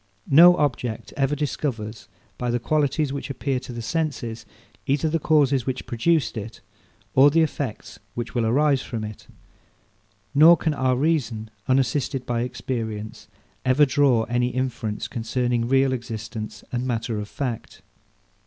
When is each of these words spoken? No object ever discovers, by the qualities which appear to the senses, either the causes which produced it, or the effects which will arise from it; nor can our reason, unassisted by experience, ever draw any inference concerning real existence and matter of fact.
No 0.31 0.57
object 0.57 1.13
ever 1.15 1.35
discovers, 1.35 2.07
by 2.39 2.49
the 2.49 2.57
qualities 2.57 3.13
which 3.13 3.29
appear 3.29 3.59
to 3.59 3.71
the 3.71 3.83
senses, 3.83 4.47
either 4.87 5.07
the 5.07 5.19
causes 5.19 5.67
which 5.67 5.85
produced 5.85 6.37
it, 6.37 6.59
or 7.13 7.29
the 7.29 7.41
effects 7.43 7.99
which 8.15 8.33
will 8.33 8.43
arise 8.47 8.81
from 8.81 9.03
it; 9.03 9.27
nor 10.33 10.57
can 10.57 10.73
our 10.73 10.95
reason, 10.95 11.51
unassisted 11.67 12.25
by 12.25 12.41
experience, 12.41 13.27
ever 13.63 13.85
draw 13.85 14.23
any 14.23 14.47
inference 14.47 15.07
concerning 15.07 15.67
real 15.67 15.93
existence 15.93 16.63
and 16.71 16.87
matter 16.87 17.19
of 17.19 17.29
fact. 17.29 17.83